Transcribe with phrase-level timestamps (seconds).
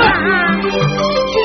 [0.00, 1.39] 啊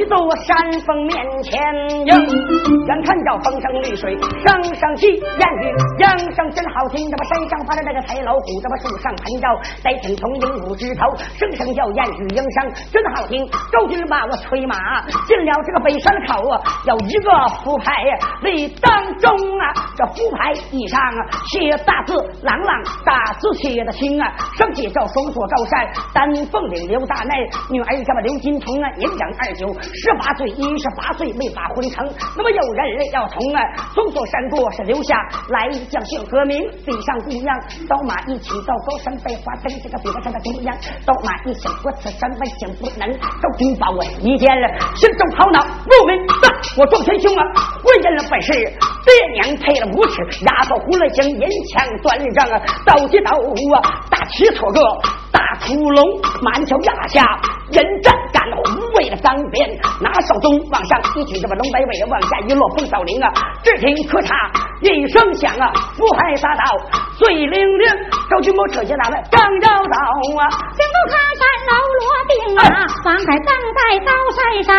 [0.00, 1.60] 一座山峰面前
[2.06, 7.04] 迎，眼看着风声绿水声声气燕语莺声真好听。
[7.10, 9.46] 这么山上爬着那个豺老虎，这么树上盘着
[9.84, 11.04] 在天从鹦鹉枝头，
[11.36, 13.46] 声声叫燕语莺声真好听。
[13.70, 16.56] 周军把我催马进了这个北山口啊，
[16.86, 17.30] 有一个
[17.62, 17.92] 福牌
[18.40, 19.28] 立当中
[19.60, 20.98] 啊，这福牌以上
[21.52, 27.34] 写大字朗朗，大字写的清啊，上写着封锁高山丹凤岭刘大内
[27.68, 29.68] 女儿叫么刘金童啊，年长二九。
[29.92, 32.06] 十八岁，一十八岁没法婚成。
[32.36, 33.60] 那么有人要从啊，
[33.94, 35.16] 封锁山过是留下
[35.48, 36.58] 来将姓何名？
[36.84, 37.54] 地上姑娘，
[37.88, 40.74] 刀马一起到高山百花灯，这个比不上的姑娘。
[41.04, 43.10] 刀马一响，我此山万想不能。
[43.40, 46.48] 都听把我一见了，心中头脑不明白。
[46.76, 47.42] 我壮天凶啊，
[47.84, 53.76] 为人了本事，爹娘配了五尺，丫头胡了星，银枪端正啊，刀接刀啊，
[54.10, 54.80] 大旗错个
[55.32, 57.24] 大窟窿，满桥压下
[57.72, 57.84] 人
[59.20, 59.68] 当边，
[60.00, 63.28] 拿手中往上一举，这么龙摆尾，往下一落风扫铃啊！
[63.62, 64.32] 只听咔嚓
[64.80, 66.64] 一声响啊，福海撒倒
[67.18, 67.84] 碎零零，
[68.30, 69.96] 周军谋扯下大来刚要到
[70.40, 72.60] 啊，金钩卡山楼罗定啊，
[73.04, 74.72] 王海站在高山上，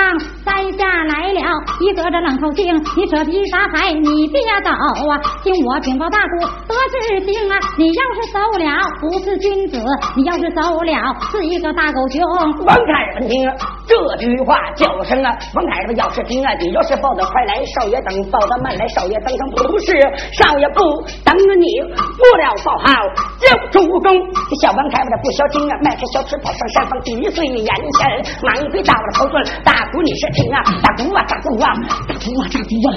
[0.44, 1.42] 山下来了
[1.80, 4.70] 一个这冷头青，你扯皮撒海你别走
[5.10, 5.14] 啊，
[5.44, 8.66] 听我禀报大姑得知情啊，你要是走了
[9.00, 9.78] 不是君子，
[10.16, 10.92] 你要是走了
[11.32, 12.22] 是一个大狗熊。
[12.66, 13.52] 王凯闻听。
[13.88, 19.32] 这句话叫声啊，王太太要是听啊，你要是报的快来，少爷等；报的慢来，少爷等。
[19.56, 19.92] 不是
[20.34, 20.82] 少爷不
[21.24, 21.82] 等你，
[22.18, 22.94] 不了报号
[23.40, 24.12] 就主公。
[24.50, 28.00] 这小王太太不消停啊，迈开小腿跑上山峰，第一岁眼前
[28.44, 29.44] 忙回到了头村。
[29.64, 31.74] 大姑你是听啊，大姑啊，大姑啊，
[32.08, 32.90] 大姑啊，大姑啊！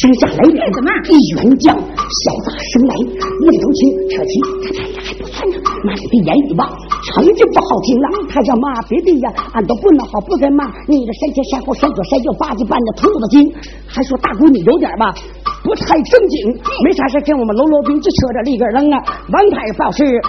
[0.00, 0.88] 生下来了怎么？
[1.08, 3.80] 一员将，小子生来愣头青，
[4.10, 4.32] 扯旗，
[4.64, 5.56] 他太还不算呢。
[5.84, 6.68] 妈的言语吧，
[7.02, 8.08] 成绩不好听了！
[8.28, 10.20] 他叫骂别的呀，俺都不能好。
[10.26, 13.52] 不该骂你这山前山后山左山右八级半的兔子精，
[13.86, 15.14] 还说大姑你有点吧
[15.62, 16.52] 不太正经，
[16.84, 19.02] 没啥事跟我们喽啰兵就扯着里个扔啊！
[19.32, 20.20] 王太报是任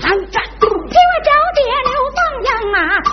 [0.00, 1.90] 堂战，听我找爹呢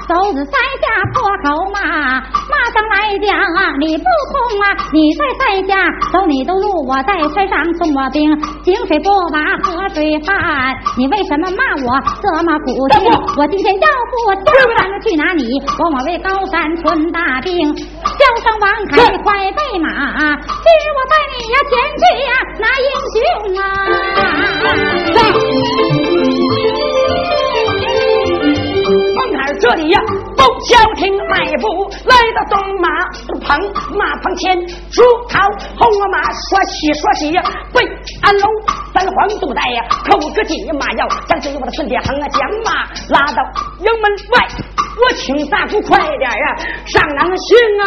[0.07, 0.51] 走子塞
[0.81, 10.33] 下破口骂，骂上来讲啊，你不空啊，你在塞下走你的路，我在山上送我兵，井水不把河水泛，
[10.97, 13.11] 你为什么骂我这么苦心？
[13.37, 14.13] 我今天要不
[14.43, 22.67] 跳山去拿你，我我为高山存大兵，叫声王凯快备马，今日我带你呀前去呀拿
[31.43, 31.67] 迈步
[32.05, 32.87] 来到东马
[33.41, 33.59] 棚，
[33.97, 34.55] 马棚前
[34.89, 35.41] 朱桃
[35.77, 37.31] 红马说西说西，
[37.73, 37.83] 对
[38.21, 38.49] 安龙
[38.93, 42.71] 三皇都带呀，口个金马要将这我的孙爹横啊，将马
[43.09, 43.43] 拉到
[43.79, 44.47] 营门外，
[45.01, 46.55] 我请大夫快点呀，
[46.85, 47.85] 上南行啊！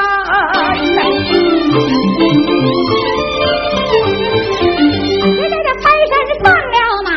[5.23, 6.13] 现在这财神
[6.45, 7.11] 上了马，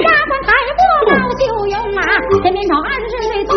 [0.00, 2.00] 丫鬟抬过刀就用啊，
[2.42, 3.52] 前面朝二十岁最，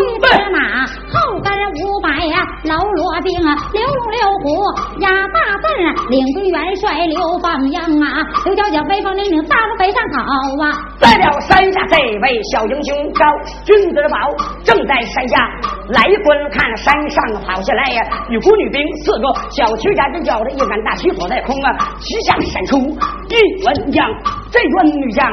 [2.69, 5.65] 老罗兵啊，刘龙刘虎压大阵，
[6.09, 10.21] 领军元帅刘邦阳啊，刘小姐威风凛凛，大路北上跑
[10.61, 10.69] 啊。
[11.01, 13.25] 在了山下，这位小英雄高
[13.65, 14.29] 君子宝
[14.63, 15.41] 正在山下
[15.89, 24.05] 来观看，山上跑下来呀，女仆女兵四个，小曲家人叫着一杆大旗锁在空啊，旗下闪出一文将，
[24.51, 25.23] 这员女将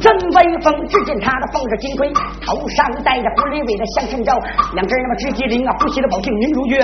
[0.00, 2.10] 真威风，只见她的凤着金盔，
[2.44, 4.32] 头上戴着狐狸尾的香衬罩，
[4.74, 6.80] 两只那么直机灵啊，呼吸的宝镜明如月，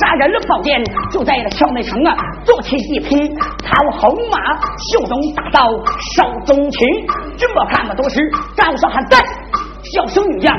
[0.00, 3.28] 杀人的宝剑就在了校内城啊，坐起一匹
[3.60, 4.38] 桃红马，
[4.90, 5.68] 袖中大刀，
[6.14, 6.86] 手中琴，
[7.36, 7.82] 这么看。
[7.82, 8.20] 那么多时，
[8.54, 9.18] 赵少汉在
[9.92, 10.54] 叫声女将，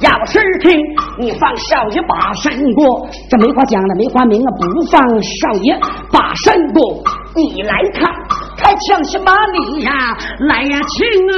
[0.00, 0.78] 要是听
[1.18, 5.76] 你放少爷把山过，这没话讲了，没话明啊，不放少爷
[6.12, 7.02] 把山过，
[7.34, 8.08] 你来看，
[8.58, 9.92] 开枪什么你呀？
[10.40, 10.98] 来呀，亲
[11.30, 11.34] 啊！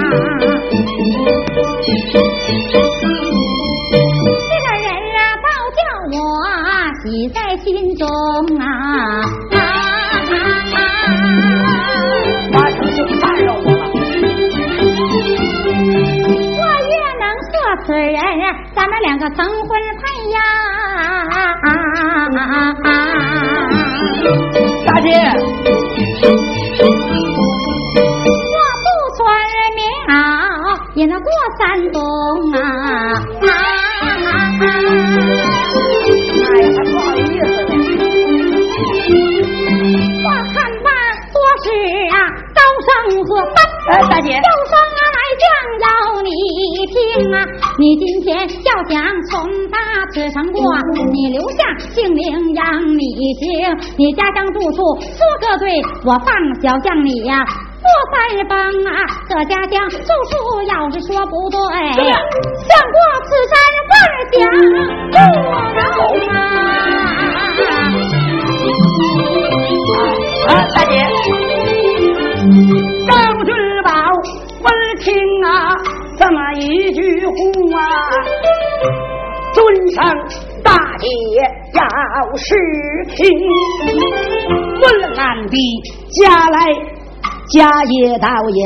[0.00, 0.49] 这
[52.10, 52.64] 姓名扬
[52.98, 53.04] 你
[53.38, 53.46] 行。
[53.96, 55.70] 你家乡住处说个对，
[56.04, 57.44] 我放小将你呀
[57.78, 58.14] 做腮
[58.48, 59.06] 帮啊。
[59.28, 59.96] 这家乡住
[60.30, 60.34] 处
[60.66, 61.58] 要是说不对，
[62.02, 63.54] 想过此山
[63.90, 63.92] 万
[64.32, 65.46] 想过
[70.48, 70.92] 啊，大姐，
[73.06, 73.10] 张
[73.44, 73.48] 君
[73.84, 73.88] 宝，
[74.64, 74.66] 闻
[74.98, 75.06] 听
[75.44, 75.48] 啊。
[76.18, 77.24] 这么一句
[77.72, 77.80] 话，
[79.54, 79.58] 尊
[79.92, 80.04] 上
[80.70, 81.04] 大姐
[81.74, 81.82] 要
[82.36, 82.54] 是
[83.16, 83.18] 听，
[84.80, 84.84] 问
[85.16, 85.56] 俺的
[86.12, 86.56] 家来
[87.48, 88.62] 家业倒有，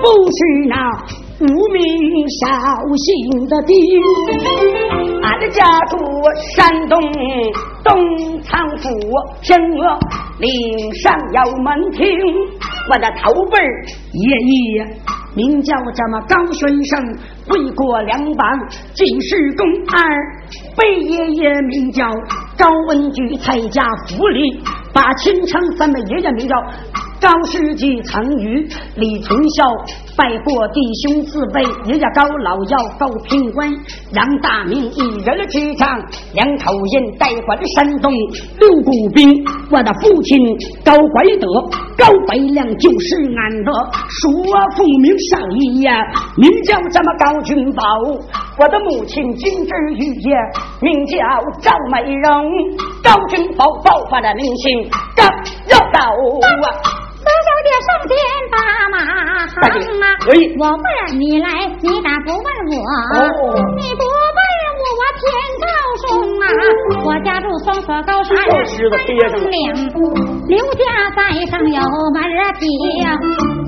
[0.00, 0.76] 不是那。
[1.40, 1.82] 无名
[2.28, 2.46] 绍
[2.96, 3.04] 兴
[3.48, 3.74] 的丁，
[5.20, 5.98] 俺的家住
[6.54, 7.02] 山东
[7.82, 8.88] 东仓府，
[9.42, 9.98] 平峨
[10.38, 12.00] 岭上有门庭。
[12.88, 13.58] 我的头辈
[14.12, 14.28] 爷
[14.76, 14.86] 爷
[15.34, 18.48] 名叫这么高玄生，为国两榜
[18.94, 20.00] 进士公二；
[20.76, 22.08] 贝爷爷名叫
[22.56, 24.62] 高文举，蔡家府里
[24.92, 26.54] 把亲称三妹爷爷名叫。
[27.20, 29.64] 高世纪曾与李存孝
[30.16, 33.68] 拜过弟兄自备，人家高老要高平官，
[34.12, 36.00] 杨大明一人之长，
[36.34, 38.12] 两口人代管山东
[38.60, 39.44] 六股兵。
[39.70, 40.38] 我的父亲
[40.84, 41.48] 高怀德、
[41.98, 43.72] 高百亮就是俺的
[44.08, 44.30] 叔
[44.76, 45.92] 父名少爷呀，
[46.36, 47.82] 名叫什么高君宝。
[48.56, 50.36] 我的母亲金枝玉叶，
[50.80, 51.18] 名叫
[51.60, 52.52] 赵美容。
[53.02, 55.24] 高君宝爆发的明星高
[55.68, 55.98] 要高
[56.62, 56.66] 啊！
[57.44, 58.16] 大小姐上前
[58.50, 58.56] 把
[58.88, 58.96] 马
[59.52, 59.54] 行
[60.00, 60.04] 啊！
[60.58, 60.86] 我问
[61.20, 61.46] 你来，
[61.82, 62.74] 你咋不问我？
[63.76, 64.08] 你不问
[64.80, 65.22] 我，我天
[65.60, 65.66] 高
[66.00, 66.04] 松
[66.40, 66.42] 啊！
[67.04, 68.56] 我家住双锁高山峰
[69.50, 69.56] 岭，
[70.48, 70.82] 刘家
[71.14, 71.20] 在
[71.50, 71.80] 上有
[72.14, 72.16] 门
[72.58, 72.64] 庭。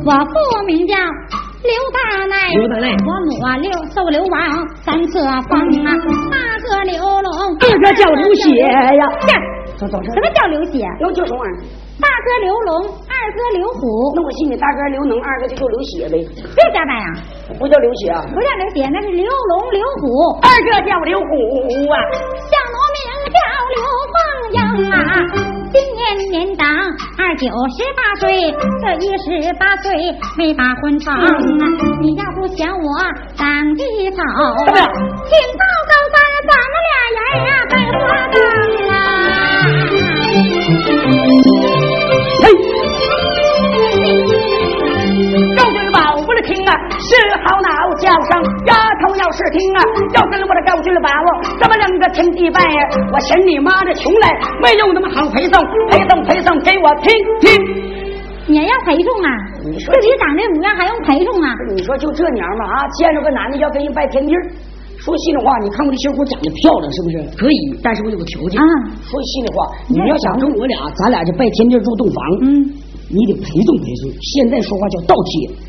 [0.06, 0.32] 我父
[0.64, 4.40] 名叫刘大奶，我母啊刘寿刘王
[4.82, 5.52] 三册封
[5.84, 5.92] 啊。
[6.30, 7.28] 大哥刘龙，
[7.60, 9.02] 二哥叫刘血呀。
[9.78, 10.80] 什么叫刘血？
[10.98, 11.60] 刘叫什么玩意儿？
[12.00, 12.88] 大哥刘龙，
[13.26, 16.14] 二哥刘虎，那我信你大哥刘能，二哥就叫刘血呗。
[16.54, 17.06] 别瞎掰呀！
[17.58, 18.22] 不叫刘血啊？
[18.22, 21.34] 不叫刘血，那是刘龙刘虎，二哥叫刘虎
[21.90, 21.98] 啊。
[22.46, 23.02] 小奴名
[23.34, 23.42] 叫
[23.74, 23.82] 刘
[24.14, 24.14] 凤
[24.54, 24.62] 英
[24.94, 24.94] 啊，
[25.74, 26.70] 今年年长
[27.18, 29.26] 二九十八岁，这一十
[29.58, 29.90] 八岁
[30.38, 31.26] 没把婚成啊。
[32.00, 32.94] 你要不嫌我
[33.34, 34.22] 长得丑，
[35.26, 36.16] 请报高三，
[36.46, 38.38] 咱们俩人啊拜花灯
[38.94, 38.94] 啊。
[47.06, 47.14] 是
[47.46, 47.70] 好恼
[48.02, 48.30] 叫声，
[48.66, 49.80] 丫头要是听啊，
[50.14, 51.08] 要跟我的高君宝，
[51.60, 52.80] 咱们两个天地拜呀，
[53.12, 55.54] 我嫌你妈的穷来，没有那么好陪送，
[55.90, 57.46] 陪送陪送给我听听。
[58.48, 59.30] 你要陪送啊？
[59.64, 61.54] 你说自己长这模样还用陪送啊？
[61.74, 64.42] 你说就这娘们啊，见着个男的要跟人拜天地儿。
[64.98, 67.14] 说心里话，你看我这小伙长得漂亮是不是？
[67.38, 68.58] 可以，但是我有个条件。
[68.58, 68.66] 啊。
[69.02, 72.18] 说心里话，你要想跟我俩，咱俩就拜天地住洞房。
[72.42, 72.46] 嗯。
[73.06, 75.65] 你得陪送陪送，现在说话叫倒贴。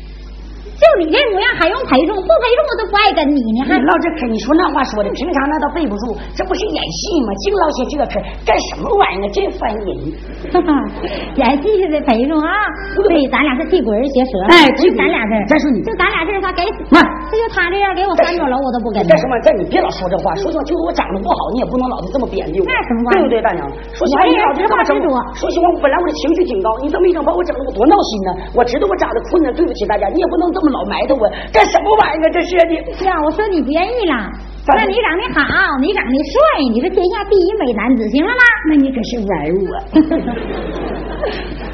[0.78, 2.14] 就你这模样还用陪送？
[2.14, 3.66] 不陪送我都不爱跟你呢。
[3.66, 7.34] 还唠这嗑，你说那话说的，平常那倒背不住，这不是演戏吗？
[7.42, 8.14] 净唠些这个嗑，
[8.46, 9.26] 干什么玩意儿？
[9.34, 9.90] 真烦人！
[11.34, 12.50] 演戏就得陪送啊。
[12.94, 14.32] 对，咱俩是地鬼儿学舌。
[14.54, 15.42] 哎，就咱俩这儿。
[15.50, 19.02] 再说你，就咱俩这儿，他给，这就他这样给我三座楼，我都不跟。
[19.02, 19.34] 干什么？
[19.42, 22.64] 这你别老说这话，说实话就是我长得不好，你也不能老是这么贬低我。
[22.70, 23.66] 那什么对不对，大娘？
[23.98, 25.18] 说实话，你老这话整我。
[25.34, 28.30] 说实话，我本来我的情绪挺高，你这么一整，把我整的我多闹心呢。
[28.54, 31.22] 我知道我长得困难，对不起大家，你也不能这么老埋汰我。
[31.52, 32.30] 干什么玩意儿？
[32.30, 33.14] 这是的呀！
[33.24, 34.14] 我说你不愿意了。
[34.68, 36.38] 那你长得好，你长得帅，
[36.72, 38.42] 你是天下第一美男子，行了吗？
[38.68, 39.32] 那你可是玩
[39.64, 39.72] 我。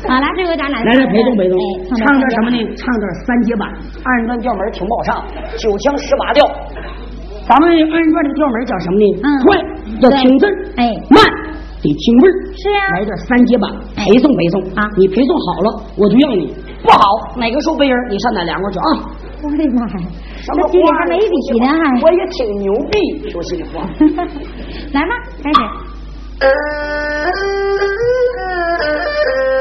[0.06, 1.58] 好了，这回咱俩来来陪送陪送，
[1.98, 2.58] 唱段什么呢？
[2.76, 3.68] 唱段三节板，
[4.04, 5.24] 二人转调门挺不好唱，
[5.58, 6.46] 九腔十八调。
[7.48, 9.04] 咱们二人转这个调门叫什么呢？
[9.24, 9.58] 嗯，快
[10.00, 10.46] 要听字
[10.76, 11.18] 哎，慢
[11.82, 12.32] 得听味儿。
[12.54, 14.86] 是啊，来点三节板，陪送陪送啊！
[14.96, 16.54] 你陪送好了，我就要你。
[16.84, 17.00] 不好，
[17.36, 18.84] 哪个受背人，你上哪凉快去啊？
[19.42, 19.92] 我的妈呀！
[20.46, 23.82] 这心里还没底呢，还我也挺牛逼，说心里话。
[24.92, 25.12] 来吧，
[25.42, 25.58] 开始。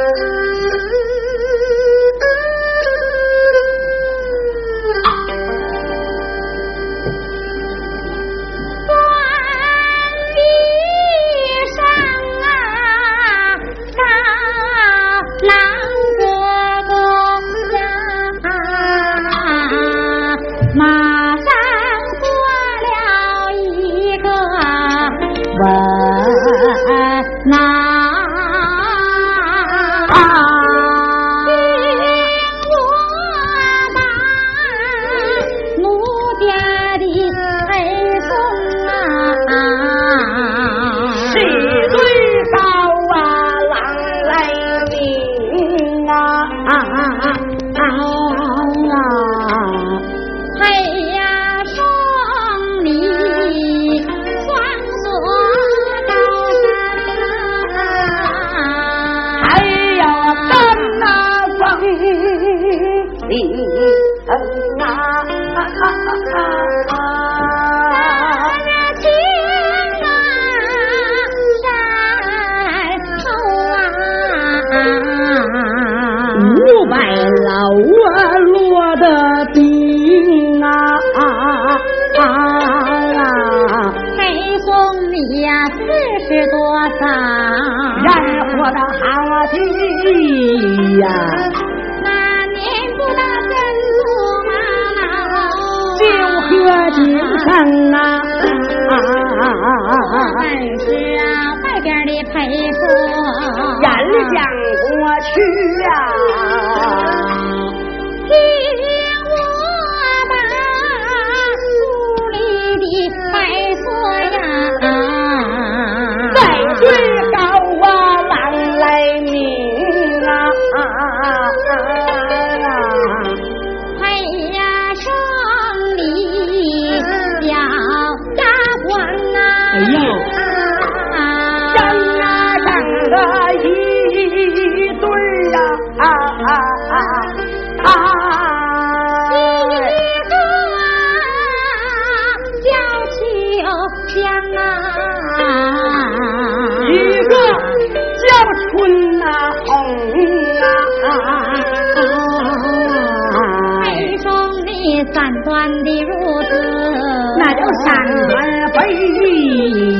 [159.23, 159.31] 对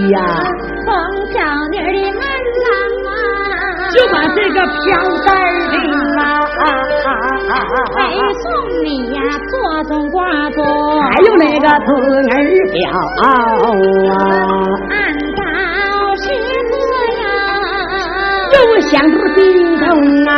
[0.10, 0.18] 呀，
[0.86, 0.92] 黄
[1.32, 1.40] 小
[1.72, 2.20] 妮儿的门
[2.60, 2.68] 郎
[3.08, 3.10] 啊，
[3.94, 4.84] 就把这个飘
[5.26, 5.28] 带
[5.72, 5.74] 领
[6.20, 6.22] 啊，
[7.96, 7.98] 配
[8.42, 8.44] 送
[8.84, 9.18] 你呀，
[9.50, 9.54] 坐
[9.86, 10.60] 中挂中，
[11.04, 11.88] 还有那个子
[12.32, 12.36] 儿
[12.74, 12.82] 表
[13.22, 13.24] 啊，
[14.92, 14.94] 按
[15.38, 15.40] 照
[16.18, 16.24] 是
[16.70, 16.74] 这
[17.24, 17.24] 样，
[18.52, 18.58] 又
[18.90, 19.42] 想不叮
[19.80, 19.88] 咚
[20.28, 20.32] 啊，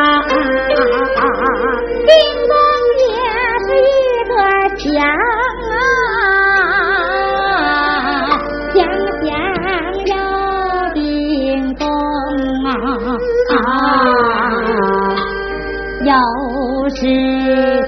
[2.06, 2.14] 叮
[2.48, 2.54] 咚
[3.02, 3.18] 也
[3.66, 3.90] 是一
[4.30, 4.32] 个
[4.78, 4.94] 响
[16.90, 17.85] 是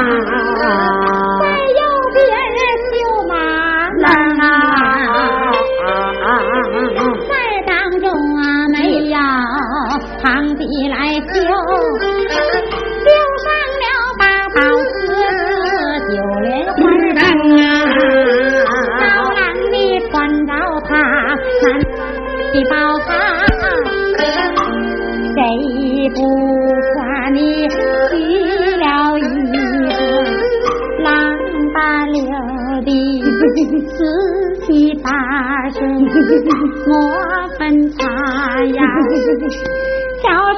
[0.00, 1.44] 在
[1.78, 1.80] 右
[2.14, 2.18] 边
[2.92, 2.96] 流
[3.28, 3.34] 马
[3.98, 4.06] 浪
[4.38, 4.42] 啊
[7.28, 7.32] 在
[7.66, 8.40] 当中啊
[8.72, 8.76] 没
[9.10, 9.18] 有
[10.22, 11.09] 旁的来
[36.90, 38.02] 去
[38.74, 38.82] 呀，
[40.20, 40.50] 听我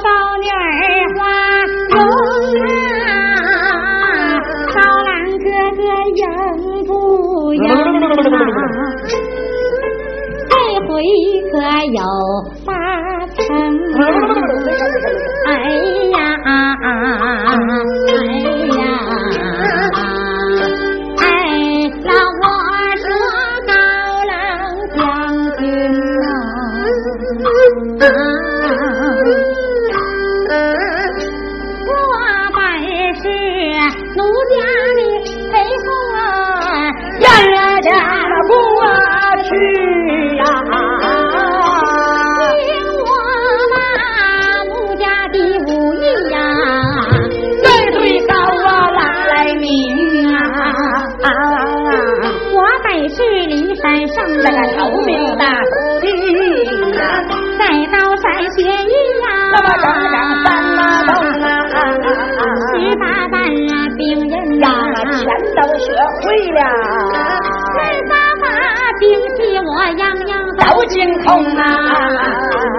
[71.03, 71.61] 都精通啊。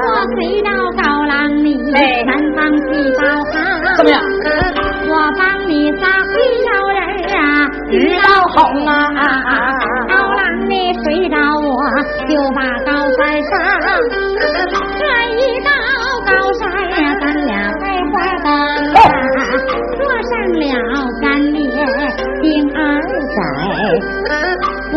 [0.07, 0.71] 我随到
[1.03, 1.33] 高粱
[1.65, 2.83] 你哎南方去
[3.19, 3.21] 报
[3.53, 3.55] 行，
[3.97, 4.17] 怎么样？
[5.07, 6.33] 我帮你撒灰
[6.65, 6.99] 小人
[7.37, 7.43] 啊，
[7.91, 8.93] 鱼到红啊！
[10.09, 11.69] 高粱你睡着我
[12.27, 13.53] 就把高山上，
[14.99, 15.03] 这
[15.37, 15.69] 一到
[16.25, 18.47] 高山呀，咱俩开花灯
[18.95, 18.99] 啊，
[19.99, 20.63] 坐上了
[21.21, 21.57] 干烈
[22.41, 22.79] 丁二
[23.35, 23.39] 载，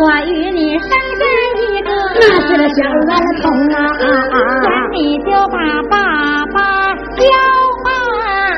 [0.26, 0.32] 与
[2.78, 3.76] 那是个小儿童啊！
[4.62, 5.56] 管你就把
[5.90, 5.94] 爸
[6.54, 6.56] 爸
[7.16, 7.22] 教
[7.84, 7.88] 吧，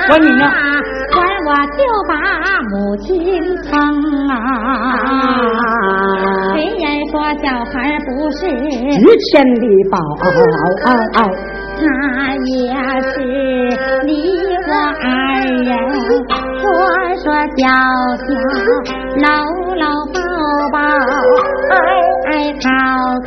[0.09, 0.45] 管你呢
[1.13, 2.13] 管我就把
[2.71, 3.09] 母亲
[3.65, 3.69] 疼
[4.29, 4.31] 啊。
[6.53, 7.75] 虽然说小孩
[8.07, 8.41] 不是，
[8.99, 9.95] 值钱的宝，
[11.81, 11.83] 他
[12.45, 12.53] 也
[13.13, 13.15] 是
[14.05, 14.09] 你
[14.69, 14.71] 我
[15.03, 15.09] 二
[15.65, 15.69] 人
[16.61, 16.63] 说
[17.23, 17.25] 说
[17.57, 17.59] 笑
[18.27, 18.29] 笑，
[19.17, 19.25] 搂
[19.77, 20.17] 搂抱
[20.71, 20.77] 抱，
[21.71, 21.75] 爱
[22.27, 22.31] 爱
[22.61, 22.67] 靠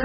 [0.00, 0.04] 靠，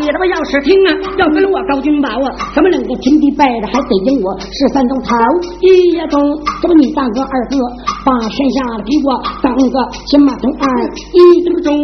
[0.00, 5.14] 你他妈要是听啊，要跟我高君宝啊，怎么能够金地拜的还得赢我十三种头
[5.60, 6.18] 一呀中，
[6.62, 7.56] 这不你大哥二哥
[8.04, 10.64] 把山下的给我当个金马头二
[11.12, 11.76] 一这么中。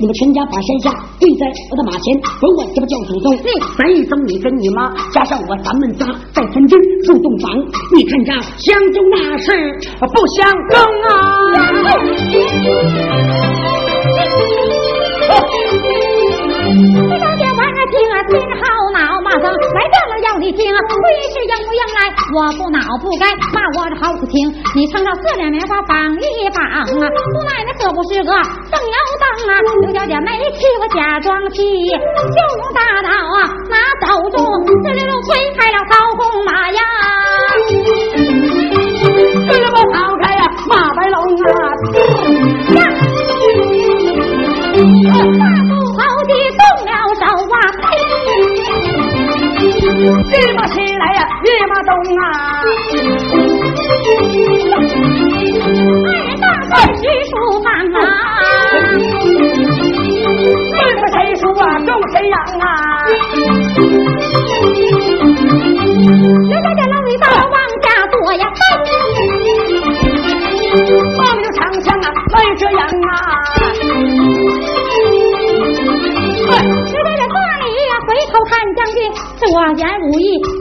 [0.00, 3.34] 你们全家把山下跪在我的马前，管我这不叫祖宗。
[3.34, 7.50] 你咱一宗你跟你妈，加上我，咱们仨在村支住洞房。
[7.94, 9.50] 你看这相中那是
[9.98, 10.76] 不相公
[17.04, 17.07] 啊！
[17.90, 22.00] 听啊，心好恼，骂声来这了要你听啊，为是应不应来？
[22.34, 24.50] 我不恼不该，骂我这好不听。
[24.74, 28.30] 你撑着四两棉花绑一绑啊，姑奶奶可不是个
[28.70, 29.52] 正摇灯啊。
[29.82, 33.38] 刘小姐没气我假装气，就用大道啊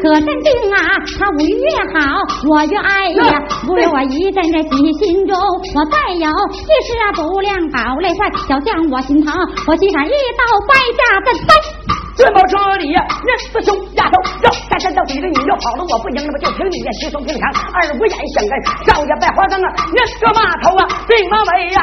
[0.07, 0.79] 可真定啊！
[1.19, 1.67] 他武艺越
[1.99, 3.43] 好，我越爱呀。
[3.65, 5.35] 不由我一阵这喜心中，
[5.75, 9.35] 我再有一时啊不亮宝泪快，小将我心疼，
[9.67, 11.49] 我击闪一刀掰下阵翻。
[12.15, 18.51] 这么这里呀，人四兄丫头要三山到底的，你又跑了，我不赢，那么就凭你呀，稀松平常，二五眼相跟，
[18.87, 21.81] 少爷百花灯啊，人个码头啊，对马尾呀！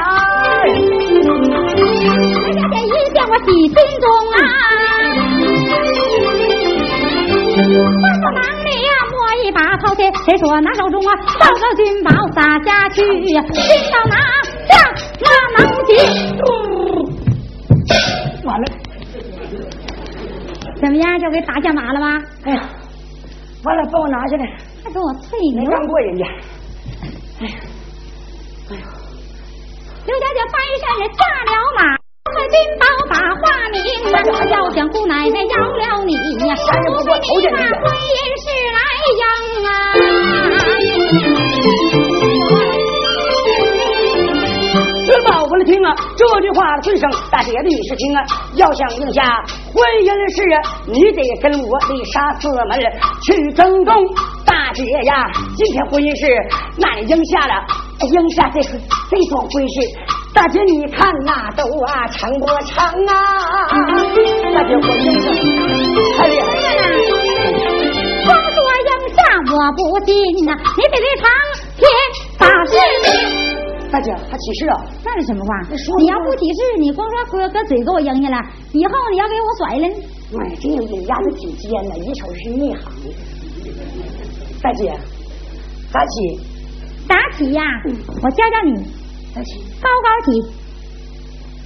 [0.64, 4.38] 刘小姐一见我喜心中啊，
[7.56, 14.16] 忙里呀摸一把掏钱，谁说拿手中啊抱个军宝撒下去，军宝拿
[14.68, 14.72] 下
[15.20, 15.90] 那能行？
[18.44, 18.64] 完了，
[20.80, 22.06] 怎么样，就给打下马了吧？
[22.44, 22.60] 哎呀，
[23.64, 24.44] 完了，帮我拿下来，
[24.82, 25.70] 还给我吹没牛！
[25.70, 26.24] 干过人家。
[27.40, 27.54] 哎呀，
[28.70, 28.82] 哎呦
[30.06, 31.80] 刘小姐翻身也下了马。
[32.24, 32.62] 快军宝把话明啊！
[32.63, 32.63] 要
[34.74, 39.22] 想姑奶奶饶了你呀，不费你那婚姻事来应
[39.64, 39.70] 啊！
[45.06, 48.24] 知道我的听啊，这句话尊声大姐的你是听啊，
[48.56, 49.22] 要想应下
[49.72, 52.74] 婚姻事啊，你得跟我的杀四门
[53.22, 53.94] 去争功。
[54.44, 55.24] 大姐呀，
[55.56, 56.26] 今天婚姻是
[56.84, 57.62] 俺应下了，
[58.10, 58.76] 应下这是
[59.08, 59.74] 这桩婚事。
[60.34, 63.14] 大姐你看那都啊长过长啊？
[64.52, 65.26] 大姐婚姻是
[66.16, 66.82] 太厉害了。
[68.26, 69.18] 光说赢下
[69.54, 70.10] 我不信
[70.44, 71.24] 呐，你得得长
[71.78, 71.80] 天
[72.36, 72.74] 大事。
[73.92, 74.84] 大姐还起誓啊？
[75.04, 75.50] 那是什么话？
[75.98, 78.36] 你要不起誓，你光说搁搁嘴给我扔下了，
[78.72, 79.94] 以后你要给我甩了呢？
[80.36, 82.82] 哎，这人家子挺尖的，一瞅是内行。
[84.60, 84.92] 大姐，
[85.92, 86.40] 咋起？
[87.08, 87.62] 咋起呀？
[88.20, 89.03] 我教教你。
[89.34, 90.40] 高高起。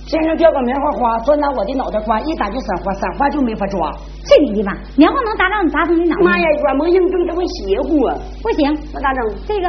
[0.09, 3.93] 天上掉个棉花花，钻到我的脑袋瓜，一打就散花，散花就没法抓。
[4.25, 4.73] 这你的吧！
[4.97, 6.23] 棉花能砸到你砸成你脑袋？
[6.25, 8.17] 妈呀，软磨硬碰，这么邪乎啊！
[8.43, 9.23] 不行，那咋整？
[9.47, 9.69] 这个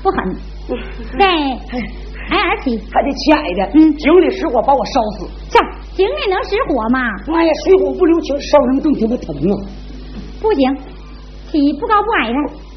[0.00, 0.36] 不狠。
[1.18, 1.26] 对，
[2.30, 3.70] 矮矮起，还得起矮的。
[3.74, 5.28] 嗯，井里失火把我烧死。
[5.50, 5.58] 这
[5.96, 7.00] 井里能失火吗？
[7.26, 9.58] 妈呀，水火不留情，烧人更他妈疼啊！
[10.40, 10.76] 不行，
[11.50, 12.69] 起不高不矮的。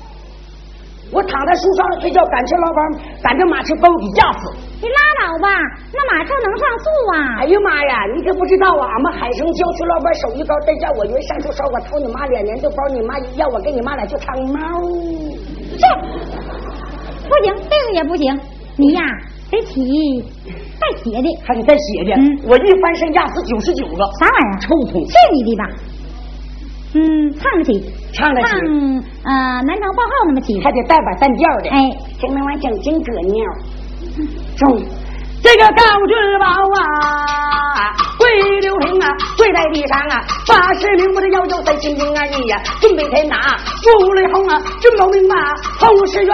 [1.13, 2.80] 我躺在树上睡觉，赶车老板
[3.21, 4.52] 赶着马车把我给压死。
[4.82, 5.47] 你拉倒吧，
[5.93, 7.39] 那马车能上树啊？
[7.39, 8.84] 哎呀妈呀，你可不知道啊！
[8.91, 14.60] 俺们海城郊区老板手艺高，再叫我云上树烧我偷你妈两年都包你妈要我跟你妈俩就唱猫。
[15.78, 15.86] 这
[17.30, 18.38] 不行，这个也不行。
[18.76, 19.02] 你呀，
[19.52, 20.26] 得起
[20.82, 22.15] 带血的，还得带血的。
[22.17, 24.04] 嗯，我一翻身压死九十九个。
[24.19, 24.60] 啥玩意儿？
[24.60, 25.06] 臭虫！
[25.06, 25.69] 去你的吧！
[26.96, 28.48] 嗯，唱得起，唱得起。
[28.70, 29.32] 嗯呃
[29.64, 31.70] 南昌报号那么起，还得带把单调的。
[31.70, 33.44] 哎，这那玩意整经搁尿。
[34.56, 34.80] 中，
[35.44, 36.46] 这个高志宝
[36.80, 38.26] 啊，跪
[38.62, 43.36] 刘平啊，跪在地上啊，八十名我的要求在心中而已呀，准备天哪，
[43.84, 45.36] 朱雷红啊，真保明白，
[45.78, 46.34] 后世愿。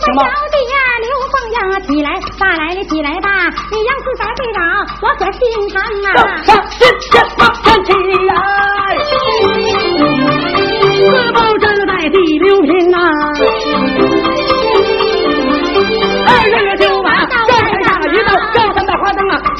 [0.00, 3.28] 方小弟呀，刘凤呀，起来，吧来了，起来吧，
[3.70, 4.64] 你杨四才会长，
[5.02, 6.08] 我可心疼啊。
[6.42, 8.32] 上这这马站起来，
[10.96, 12.98] 自保站在地刘平啊。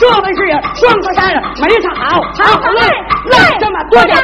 [0.03, 0.41] 这位是
[0.81, 2.83] 双子山，没唱好，好来
[3.31, 4.17] 来，这么跺脚，